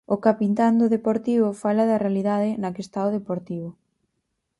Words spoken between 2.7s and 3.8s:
que está o Deportivo.